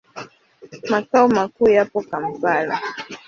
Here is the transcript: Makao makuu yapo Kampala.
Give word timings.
Makao 0.89 1.27
makuu 1.35 1.69
yapo 1.75 1.99
Kampala. 2.09 2.75